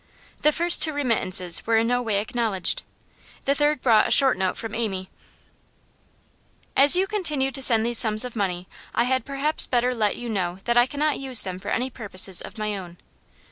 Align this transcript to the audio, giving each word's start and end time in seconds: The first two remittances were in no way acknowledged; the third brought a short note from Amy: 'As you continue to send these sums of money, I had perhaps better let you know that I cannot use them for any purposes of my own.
The 0.41 0.51
first 0.51 0.81
two 0.81 0.93
remittances 0.93 1.67
were 1.67 1.77
in 1.77 1.85
no 1.85 2.01
way 2.01 2.19
acknowledged; 2.19 2.81
the 3.45 3.53
third 3.53 3.83
brought 3.83 4.07
a 4.07 4.09
short 4.09 4.35
note 4.35 4.57
from 4.57 4.73
Amy: 4.73 5.11
'As 6.75 6.95
you 6.95 7.05
continue 7.05 7.51
to 7.51 7.61
send 7.61 7.85
these 7.85 7.99
sums 7.99 8.25
of 8.25 8.35
money, 8.35 8.67
I 8.95 9.03
had 9.03 9.25
perhaps 9.25 9.67
better 9.67 9.93
let 9.93 10.15
you 10.17 10.27
know 10.27 10.57
that 10.63 10.75
I 10.75 10.87
cannot 10.87 11.19
use 11.19 11.43
them 11.43 11.59
for 11.59 11.69
any 11.69 11.91
purposes 11.91 12.41
of 12.41 12.57
my 12.57 12.75
own. 12.75 12.97